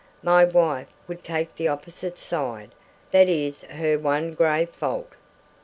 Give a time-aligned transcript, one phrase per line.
[0.23, 2.71] My wife would take the opposite side;
[3.11, 5.11] that is her one grave fault.